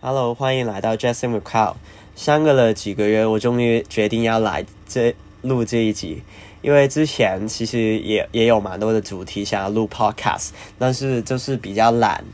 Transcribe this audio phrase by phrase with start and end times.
[0.00, 1.74] Hello，欢迎来到 Justin with Cow。
[2.14, 6.22] 相隔了几个月，我终于决定要来这录这一集，
[6.62, 12.24] 因为之前其实也也有蛮多的主题想要录 Podcast，但是就是比较懒，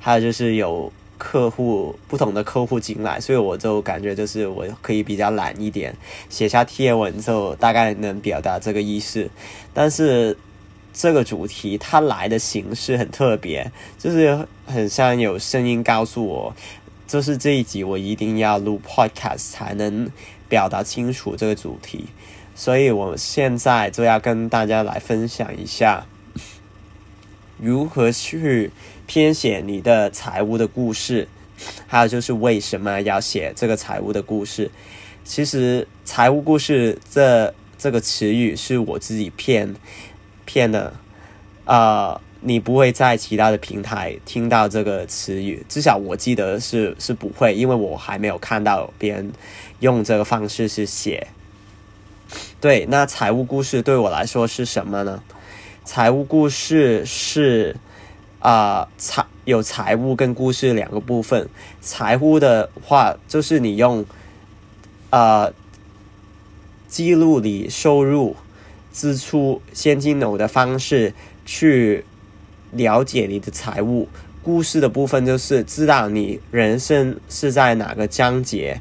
[0.00, 5.96] 还有就是有客户不同的客户进来，所以我就感觉就是我可以比较懒一点，
[6.28, 9.30] 写下贴文就大概能表达这个意思，
[9.72, 10.36] 但是。
[10.94, 16.54] 这个主题它来的形式很特别，就是很像有声音告诉我。
[17.06, 20.10] 就是这一集，我一定要录 podcast 才能
[20.48, 22.06] 表达清楚这个主题，
[22.54, 26.06] 所以我现在就要跟大家来分享一下，
[27.58, 28.70] 如何去
[29.06, 31.28] 编写你的财务的故事，
[31.86, 34.70] 还有就是为什么要写这个财务的故事。
[35.24, 39.74] 其实“财务故事”这这个词语是我自己骗
[40.46, 40.94] 骗的，
[41.64, 42.20] 啊。
[42.44, 49.32] 你不会在其他的平台听到这个词语，至少我记得是是不会，因为我还没有看到别人
[49.78, 51.28] 用这个方式去写。
[52.60, 55.22] 对，那财务故事对我来说是什么呢？
[55.84, 57.76] 财务故事是
[58.40, 61.48] 啊财有财务跟故事两个部分。
[61.80, 64.04] 财务的话，就是你用
[65.10, 65.52] 呃
[66.88, 68.34] 记录你收入、
[68.92, 71.14] 支出、现金流的方式
[71.46, 72.04] 去。
[72.72, 74.08] 了解你的财务
[74.42, 78.80] 故事的部分，就是知道你人生是在哪个章节，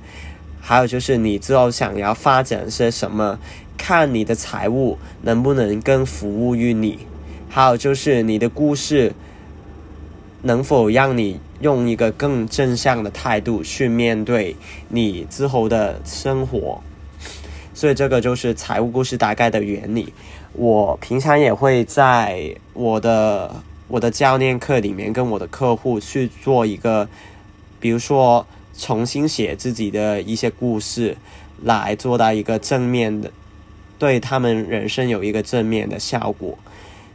[0.59, 3.38] 还有就是你之后想要发展些什么，
[3.78, 7.00] 看你的财务能不能更服务于你，
[7.50, 9.14] 还有就是你的故事
[10.42, 14.55] 能否让你用一个更正向的态度去面对
[14.88, 16.81] 你之后的生活，
[17.73, 20.14] 所以这个就是财务故事大概的原理。
[20.53, 23.61] 我平常也会在我的。
[23.92, 27.09] 我的教练课里面，跟我的客户去做一个，
[27.78, 31.17] 比如说重新写自己的一些故事，
[31.61, 33.30] 来做到一个正面的，
[34.00, 36.58] 对他们人生有一个正面的效果。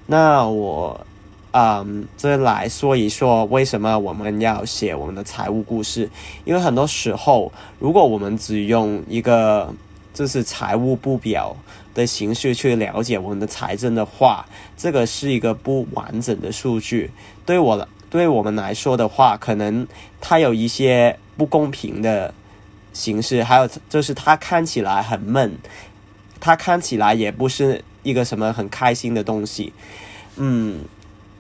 [0.05, 1.07] 那我，
[1.53, 6.11] 嗯，这来说一说为什么我们要写我们的财务故事？
[6.45, 9.73] 因为很多时候，如果我们只用一个
[10.17, 11.55] 就是财务不表。
[11.97, 14.45] 的形式去了解我们的财政的话，
[14.77, 17.11] 这个是一个不完整的数据。
[17.47, 19.89] 对我对我们来说的话，可能
[20.21, 22.35] 它有一些不公平的
[22.93, 25.57] 形式，还有就是它看起来很闷，
[26.39, 29.73] 它看起来也不是一个什么很开心的东西。
[30.37, 30.85] 嗯，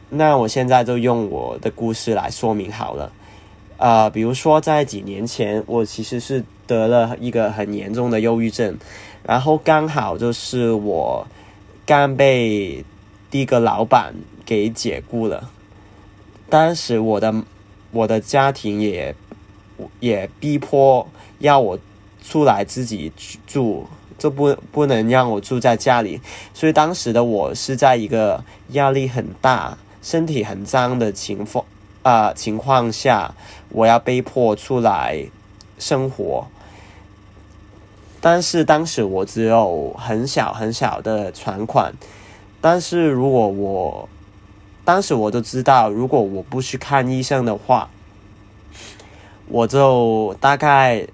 [0.09, 3.13] 那我现在就用我的故事来说明好了。
[3.79, 8.77] 呃，比如说在几年前，我其实是得了一个很严重的忧郁症。
[9.23, 11.27] 然后刚好就是我
[11.85, 12.85] 刚被
[13.31, 15.51] 第一个老板给解雇了，
[16.49, 17.35] 当时我的
[17.91, 19.15] 我的家庭也
[20.01, 21.07] 也逼迫
[21.41, 21.79] 要我
[22.25, 23.13] 出来自己
[23.47, 23.87] 住，
[24.17, 26.21] 就不不能让我住在家里，
[26.55, 31.65] 所以当时的我是在一个压力很大、身体很脏的情况
[32.07, 33.35] 啊情况下，
[33.71, 35.27] 我要被迫出来
[35.77, 36.47] 生活。
[38.21, 41.93] 但是当时我只有很小很小的存款，
[42.61, 44.09] 但是如果我
[44.85, 47.91] 当时我都知道，如果我不去看医生的话，
[49.49, 51.05] 我就大概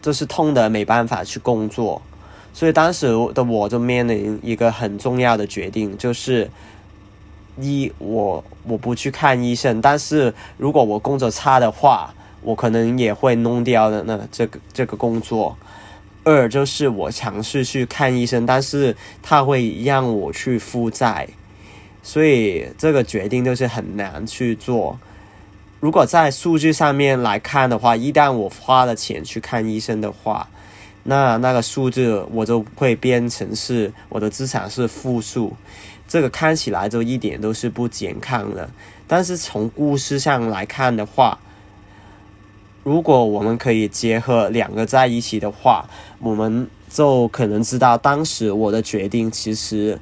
[0.00, 2.00] 就是痛的没办法去工作，
[2.54, 6.50] 所以当时的我就面临一个很重要的决定，就是
[7.60, 15.56] 一我我不去看医生，但是如果我工作差的话，我可能也会弄掉的那这个这个工作。
[16.22, 21.26] 二就是我尝试去看医生，但是他会让我去负债，
[22.02, 24.98] 所以这个决定就是很难去做。
[25.80, 30.46] 如果在数据上面来看的话，一旦我花了钱去看医生的话，
[31.04, 35.56] 那那个数字我就会变成是我的资产是负数，
[36.10, 38.68] 这个看起来就一点都是不健康的。
[39.06, 41.38] 但是从故事上来看的话，
[42.82, 50.00] 如果我们可以结合两个在一起的话，我们就可能知道当时我的决定，其实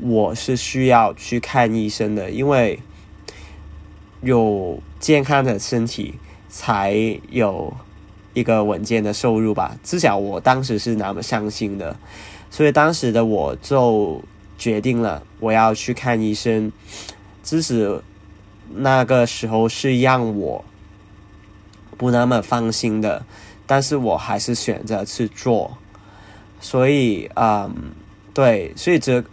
[0.00, 2.78] 我是需要去看医生的，因为
[4.20, 6.14] 有健康的身体
[6.48, 6.94] 才
[7.30, 7.72] 有
[8.32, 9.76] 一个稳健的收入吧。
[9.82, 11.96] 至少我当时是那么相信的，
[12.48, 14.22] 所以当时的我就
[14.58, 16.70] 决定了我要去看医生。
[17.42, 18.02] 即使
[18.74, 20.62] 那个时候是让我。
[21.96, 23.24] 不那么放心的，
[23.66, 25.76] 但是我还是选择去做，
[26.60, 27.74] 所以，嗯，
[28.32, 29.24] 对，所以这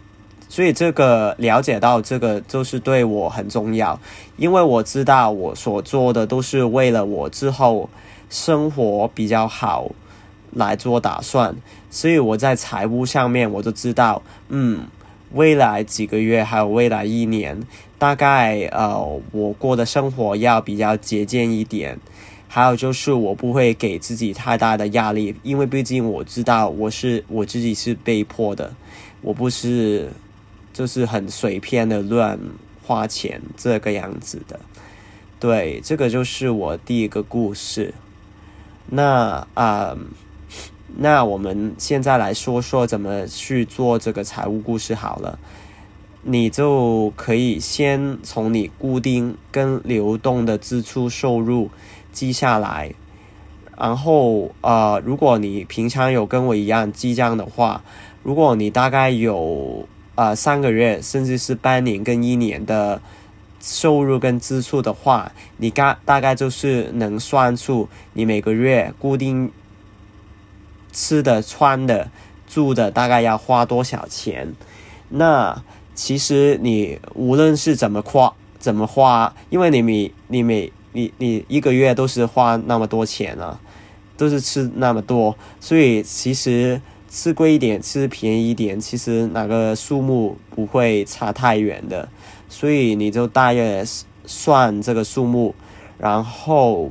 [0.48, 4.00] 所以这个了解到这个就是对我很重要，
[4.36, 7.88] 因为我知道我所做的都是为了我之后
[8.30, 9.92] 生活比较好
[10.50, 11.54] 来做打算，
[11.88, 14.88] 所以我在财务上面我就知道，嗯，
[15.32, 17.60] 未来几个月还有未来一年，
[17.98, 21.98] 大概呃我过的生活要比较节俭一点。
[22.48, 28.72] 还有就是我不会给自己太大的压力，因为毕竟我知道我是我自己是被迫的，
[29.20, 30.10] 我不是
[30.72, 32.38] 就是很随便的乱
[32.82, 34.58] 花钱这个样子的。
[35.38, 37.92] 对，这个就是我第一个故事。
[38.88, 39.94] 那啊，
[40.96, 45.38] 那我们现在来说说怎么去做这个财务故事好了。
[46.22, 51.70] 你就可以先从你固定跟流动的支出收入。
[52.12, 52.94] 记下来，
[53.76, 57.84] 然后呃，如果你平常有跟我一样记账的话，
[58.22, 63.02] 如果你大概有呃三个月甚至是半年跟一年的
[63.60, 69.52] 收入跟支出的话，你大大概就是能算出你每个月固定
[70.96, 72.10] 吃的、穿的、
[72.48, 74.54] 住的大概要花多少钱。
[75.10, 75.62] 那
[75.94, 83.60] 其实你无论是怎么花怎么花，因为你每你每你你一个月都是花那么多钱啊，
[84.16, 92.08] 都是吃那么多，所以其实吃贵一点，吃便宜一点，其实哪个数目不会差太远的，
[92.48, 93.84] 所以你就大约
[94.24, 95.54] 算这个数目，
[95.98, 96.90] 然后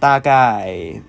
[0.00, 1.00] 大概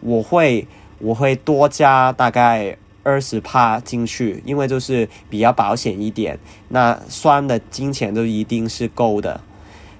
[0.00, 0.68] 我会
[0.98, 6.38] 我会多加大概二十帕进去，因为就是比较保险一点，
[6.68, 9.40] 那算的金钱都一定是够的。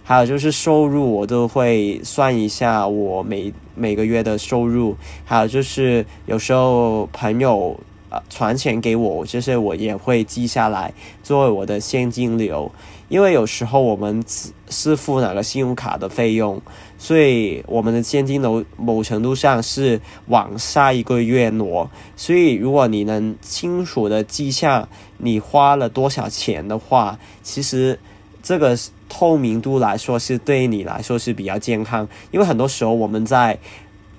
[0.07, 4.97] 还有就是收入，我都会算一下我每每个月的收入。
[5.25, 7.81] 还有就是有时候朋友
[8.11, 10.93] 呃传钱给我，就是我也会记下来
[11.23, 12.71] 作为我的现金流。
[13.09, 14.23] 因为有时候我们
[14.69, 16.61] 是付哪个信用卡的费用，
[17.05, 21.91] 所以我们的现金流某程度上是往下一个月挪。
[22.17, 28.01] 所以如果你能清楚的记下你花了多少钱的话，其实
[28.43, 28.75] 这个。
[29.07, 33.57] 透明度来说是对你来说是比较健康，因为很多时候我们在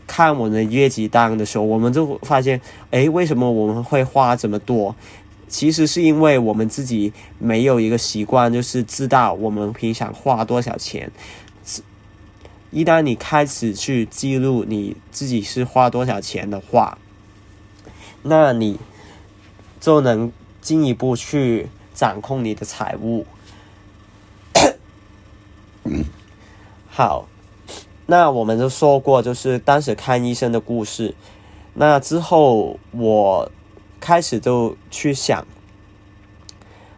[0.08, 2.62] 看我们的业绩单的时候，我们就发现，
[2.92, 4.96] 哎，为什么我们会花这么多？
[5.50, 11.12] 其实是因为我们自己没有一个习惯，就是知道我们平常花多少钱。
[12.75, 16.98] 一旦你开始去记录你自己是花多少钱的话，
[18.22, 18.77] 那你
[19.80, 20.30] 就能
[20.60, 23.25] 进一步去掌控你的财务。
[26.92, 27.30] 好，
[28.07, 31.16] 那我们就说过，就是当时看医生的故事。
[31.75, 33.50] 那之后，我
[34.01, 35.48] 开始就去想，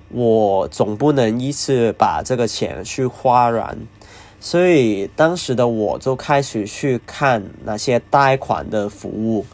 [0.09, 3.77] 我总不能一次把这个钱去花完，
[4.39, 9.45] 所以当时的我就开始去看那些贷款的服务。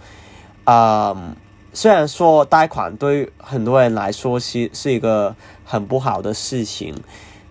[0.63, 1.35] 啊，
[1.73, 5.35] 虽然说贷款对很多人来说是是一个
[5.65, 6.95] 很不好的事情。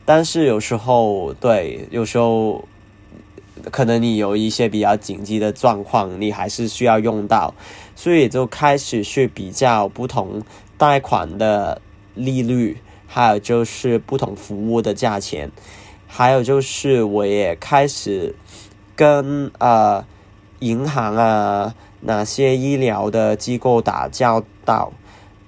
[0.05, 2.65] 但是有时候，对，有时候
[3.71, 7.55] 可能你有一些比较紧急的状况，你还是需要用到，
[7.95, 10.43] 所以就开始去比较不同
[10.77, 11.81] 贷款的
[12.17, 15.53] 利率，还有就是不同服务的价钱，
[16.13, 18.35] 还有就是我也开始
[18.95, 20.05] 跟呃
[20.59, 24.93] 银行啊哪些医疗的机构打交道，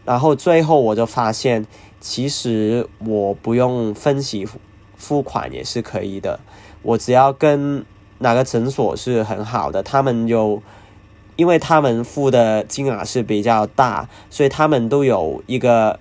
[0.07, 1.67] 然后最后我就发现。
[2.07, 4.47] 其实我不用分析
[4.95, 6.39] 付款也是可以的，
[6.83, 7.83] 我只要跟
[8.19, 10.63] 哪个诊所是很好的，他们有，
[11.37, 15.99] 因为他们付的金额是比较大，所以他们都有一个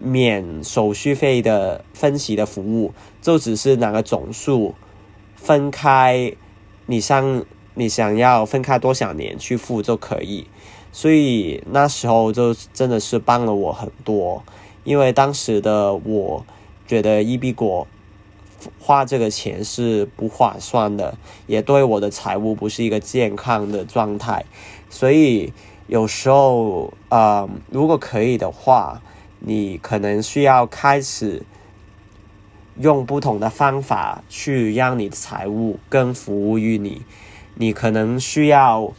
[0.00, 4.74] 免手续费的分析的服务，就只是哪个总数
[5.36, 6.32] 分开，
[6.86, 10.46] 你想你想要分开多少年去付就可以，
[10.92, 14.42] 所以那时候就真的是帮了我很多。
[14.84, 16.46] 因为当时的我
[16.86, 17.86] 觉得一币果
[18.80, 24.44] 花这个钱是不划算的，也对我的财务不是一个健康的状态，
[24.88, 25.52] 所以
[25.86, 29.02] 有时候啊，如果可以的话，
[29.40, 31.42] 你可能需要开始
[32.80, 37.02] 用不同的方法去让你的财务更服务于你，
[37.54, 38.92] 你可能需要。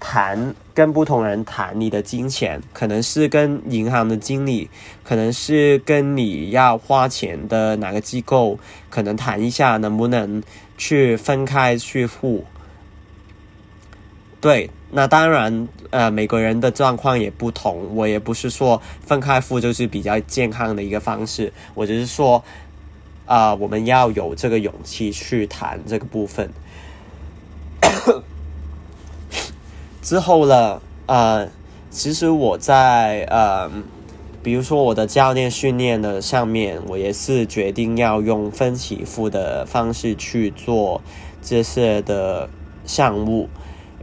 [0.00, 4.70] 谈跟不同人谈你的金钱，可能是跟银行的经理，
[5.02, 10.40] 可能是跟你要花钱的哪个机构，可能谈一下能不能
[10.76, 12.44] 去分开去付。
[14.40, 22.42] 对，那当然，呃，每个人的状况也不同，我也不是说分开付就是比较健康的一个方式，我只是说，
[23.26, 26.50] 啊，我们要有这个勇气去谈这个部分。
[30.00, 31.48] 之后呢，呃，
[31.90, 33.70] 其实我在呃，
[34.42, 41.02] 比如说我的教练训练的上面，我也是决定要用分期付的方式去做
[41.42, 42.48] 这些的
[42.86, 43.50] 项目。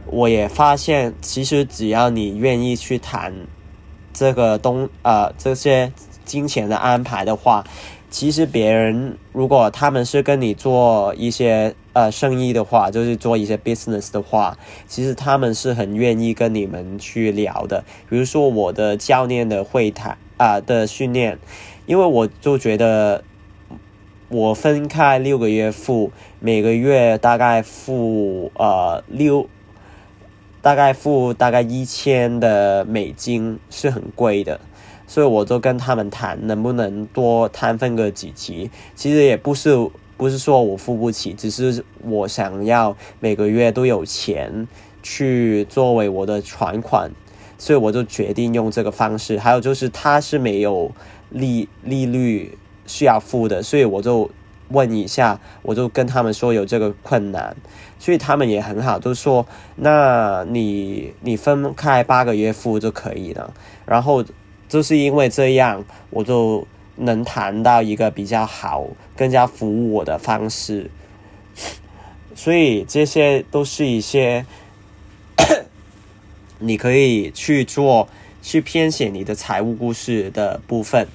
[0.08, 3.34] 我也发现，其实只要你愿意去谈
[4.12, 5.92] 这个东呃这些
[6.24, 7.64] 金钱的安排的话，
[8.08, 17.84] 其实别人如果他们是跟你做一些呃生意的话，就是做一些 business 的话，其实他们是很愿意跟你们去聊的。
[18.08, 21.38] 比如说我的教练的会谈啊的训练，
[21.86, 23.24] 因为我就觉得
[24.28, 29.48] 我分开六个月付，每个月大概付呃六。
[30.66, 34.60] 大概付大概一千的美金是很贵的，
[35.06, 38.68] 所以我就跟他们谈能不能多摊分个几期。
[38.96, 44.66] 其实也不是不是说我付不起，只是我想要每个月都有钱
[45.04, 47.12] 去作为我的存款，
[47.56, 49.38] 所以我就决定用这个方式。
[49.38, 50.90] 还有就是它是没有
[51.30, 54.28] 利利率需要付的，所以我就。
[54.68, 57.56] 问一下，我就跟他们说有这个困难，
[57.98, 59.46] 所以他们也很好，都说
[59.76, 63.54] 那你你分开八个月付就可以了。
[63.84, 64.24] 然后
[64.68, 70.90] 就是因为这样，我就能谈到一个比较好、更加服务我的方式。
[72.34, 74.44] 所以这些都是一些
[76.58, 78.08] 你可以去做、
[78.42, 81.06] 去编写你的财务故事的部分，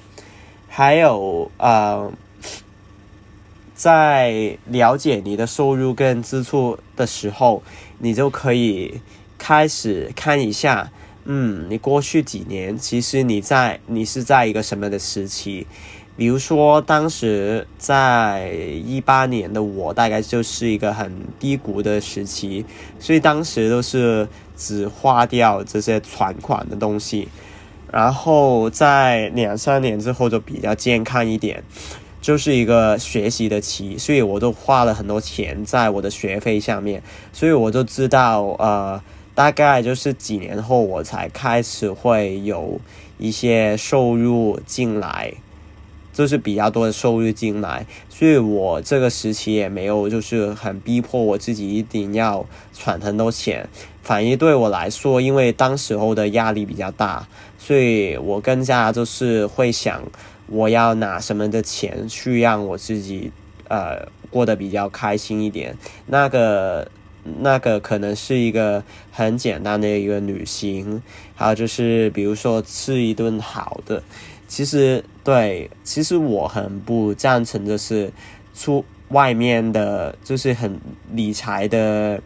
[0.68, 2.10] 还有啊。
[3.82, 7.64] 在了解你的收入跟支出的时候，
[7.98, 9.00] 你就可以
[9.36, 10.92] 开始看一下，
[11.24, 15.66] 嗯，你过去几年其实你在你是在一个什么样的时期？
[16.16, 18.52] 比如说，当时在
[18.86, 22.64] 一八年的我，大概就是一个很低谷的时期，
[23.00, 27.26] 所以当时都是只花掉这些存款的东西，
[27.90, 31.64] 然后在两三年之后就比较健康一点。
[32.22, 37.02] 就是一个学习的期，所以我都花了很多钱在我的学费上面，
[37.32, 39.02] 所以我就知道，呃，
[39.34, 42.80] 大概就是几年后我才开始会有
[43.18, 45.34] 一些收入进来，
[46.12, 53.68] 就是比较多的收入进来，所以我这个时期也没有就是很逼迫我自己一定要存很多钱，
[54.00, 57.26] 反而对我来说，因为当时候的压力比较大，
[57.58, 60.00] 所以我更加就是会想。
[60.46, 63.30] 我要拿什么的钱去让我自己
[63.68, 65.76] 呃过得比较开心一点？
[66.06, 66.90] 那个
[67.40, 71.02] 那个可能是一个很简单的一个旅行，
[71.34, 74.02] 还有就是比如说吃一顿好的。
[74.48, 78.12] 其实对，其实我很不赞成就是
[78.54, 80.78] 出外面的，就是很
[81.12, 82.20] 理财的。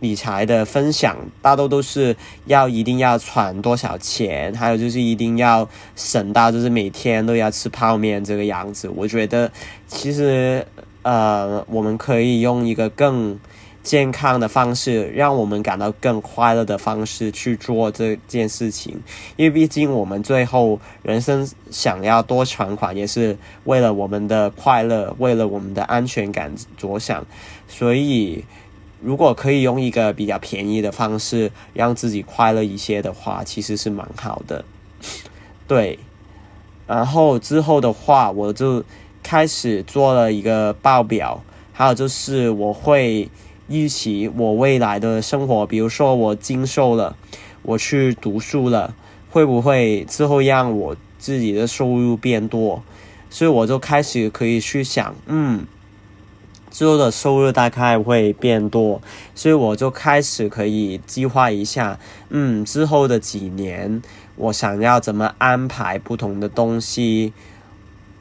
[0.00, 8.88] 理财的分享大多都是要一定要存多少钱，还有就是一定要省到就是每天都要吃泡面这个样子。
[8.94, 9.50] 我觉得
[9.88, 10.64] 其实
[11.02, 13.38] 呃，我们可以用一个更
[13.82, 19.00] 健康的方式，让我们感到更快乐的方式去做这件事情。
[19.36, 27.26] 因为毕竟我们最后人生想要多存款，也是为了我们的快乐，为了我们的安全感着想，
[27.66, 28.44] 所以。
[29.00, 34.64] 如果可以用一个比较便宜的方式让自己快乐一些的话，其实是蛮好的。
[35.68, 35.98] 对，
[36.86, 38.82] 然后之后的话，我就
[39.22, 43.28] 开始做了一个报表，还有就是我会
[43.68, 47.16] 预期我未来的生活，比如说我经受了，
[47.62, 48.94] 我去读书了，
[49.30, 52.82] 会不会之后让我自己的收入变多？
[53.30, 55.66] 所以我就开始可以去想，嗯。
[56.78, 59.02] 之后的收入大概会变多，
[59.34, 64.00] 所以我就开始可以计划一下，嗯，之后的几年
[64.36, 67.32] 我想要怎么安排不同的东西，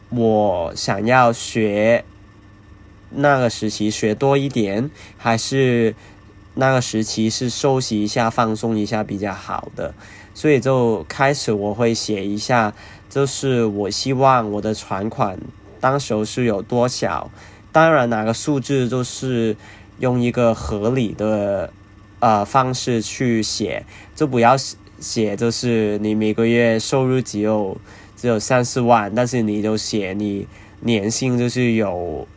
[0.10, 2.04] 我想要学
[3.12, 5.94] 那个时期学多一点，还是
[6.56, 9.94] 那个时期是休息一下、放松一下比较好的，
[10.34, 12.74] 所以就开始我会写一下，
[13.08, 15.38] 就是我希望我的存款
[15.80, 17.30] 当时候是有多少。
[17.72, 19.56] 当然，哪个数字都是
[20.00, 21.72] 用一个合理的
[22.20, 24.56] 呃方式去写，就不要
[25.00, 27.78] 写就是你每个月收入只有
[28.16, 30.48] 只有三四万，但是你就写你
[30.82, 32.28] 年薪就是有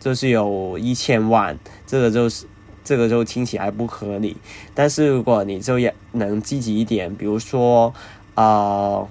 [0.00, 2.46] 就是有一千万，这个就是
[2.84, 4.36] 这个就听起来不合理。
[4.74, 7.92] 但是如果你就也能积极一点，比如说，
[8.34, 9.06] 啊，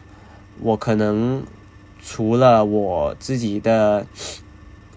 [0.62, 1.44] 我可能
[2.02, 4.08] 除了我自己的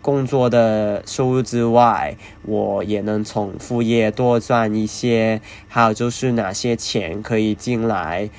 [0.08, 5.42] 工作的收入之外，我也能从副业多赚一些。
[5.68, 8.30] 还有就是哪些钱可以进来，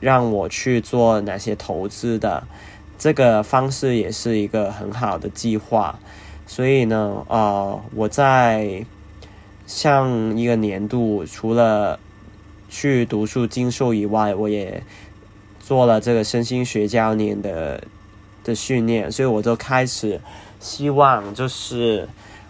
[0.00, 2.42] 让我去做哪些投资的，
[2.98, 6.00] 这个方式也是一个很好的计划。
[6.44, 8.84] 所以呢，呃，我在
[9.64, 12.00] 上一个年度，除了
[12.68, 14.82] 去读书进修以外，我也
[15.60, 17.84] 做了这个身心学教练的
[18.44, 20.20] 的训练，所以我就开始
[20.60, 22.08] 希望，就是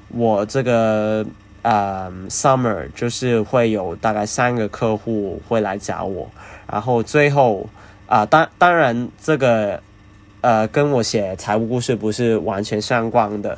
[0.09, 1.25] 我这个
[1.63, 6.31] 呃 summer 就是会有大概三个客户会来找我，
[6.71, 7.69] 然后最后
[8.07, 9.83] 啊，当当然这个。
[10.43, 13.57] 呃，跟我写财务故事不是完全相关的。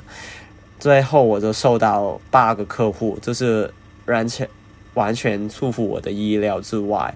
[0.78, 3.72] 最后，我就收到八个客户，就是
[4.04, 4.46] 完全
[4.92, 7.14] 完全出乎我的意料之外。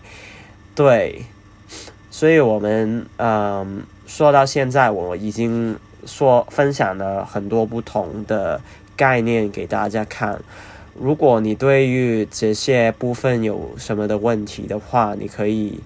[0.74, 1.22] 对，
[2.10, 8.60] 所以我们嗯，说到现在，我已经说分享了很多不同的
[8.96, 10.40] 概念给大家看。
[10.98, 15.78] 如果你对于这些部分有什么的问题的话，你可以。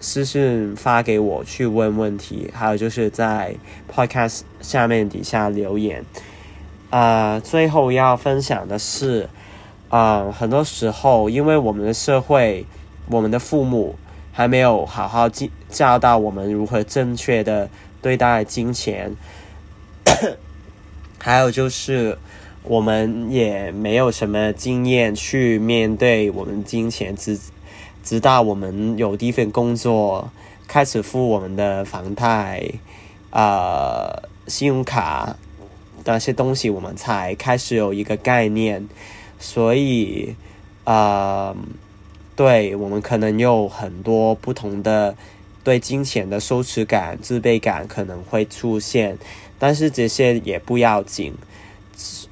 [0.00, 3.56] 私信发给我去问问题，还有就是在
[3.92, 6.04] Podcast 下面底下留言。
[6.90, 9.28] 啊，最后要分享的是，
[9.88, 12.64] 啊，很多时候因为我们的社会，
[13.10, 13.96] 我们的父母
[14.38, 17.68] 还没有好好教教导我们如何正确的
[18.00, 19.16] 对待金钱，
[21.18, 22.16] 还有就是
[22.62, 27.36] 我们也没有什么经验去面对我们金钱之。
[28.04, 30.30] 直到我们有第一份工作，
[30.68, 32.62] 开始付我们的房贷、
[33.30, 35.36] 啊信用卡
[36.04, 38.88] 那些东西，我们才开始有一个概念。
[39.40, 40.36] 所以，
[40.84, 41.56] 啊，
[42.38, 45.16] 对我们可能有很多不同的
[45.64, 49.18] 对金钱的羞耻感、自卑感可能会出现，
[49.58, 51.34] 但是这些也不要紧，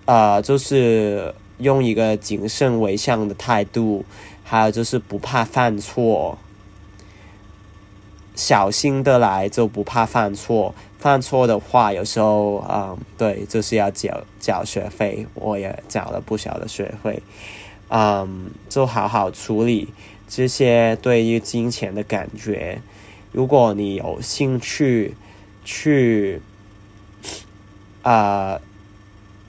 [0.04, 4.04] 啊，就是用一个谨慎为上的态度。
[4.44, 6.38] 还有就是不怕犯错，
[8.36, 10.73] 小心的来就不怕犯错。
[11.00, 15.26] 犯错的话，有时候啊，对，就是要缴缴学费。
[15.34, 17.21] 我也缴了不少的学费，
[17.88, 19.88] 嗯，就好好处理
[20.28, 22.80] 这些对于金钱的感觉。
[23.32, 25.14] 如果你有兴趣
[25.64, 26.40] 去
[28.02, 28.60] 啊，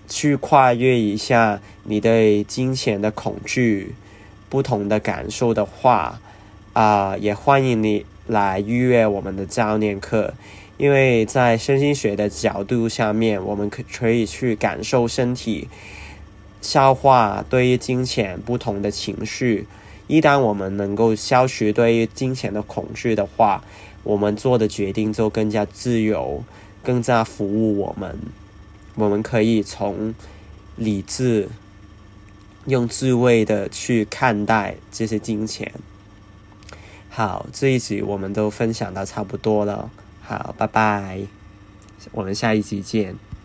[0.07, 3.95] 去跨越一下你对金钱的恐惧。
[4.49, 6.21] 不同的感受的话，
[6.71, 10.35] 啊，也欢迎你来预约我们的教练课，
[10.77, 15.67] 因为在身心学的角度下面，我们可可以去感受身体，
[16.61, 19.67] 消化对于金钱不同的情绪。
[20.07, 23.63] 一旦我们能够消除对于金钱的恐惧的话，
[24.03, 26.43] 我们做的决定就更加自由，
[26.83, 28.17] 更加服务我们。
[28.95, 30.15] 我们可以从
[30.75, 31.49] 理智。
[32.65, 35.71] 用智慧的去看待这些金钱。
[37.09, 39.89] 好，这一集我们都分享到差不多了。
[40.21, 41.21] 好，拜拜，
[42.11, 43.26] 我们下一集见。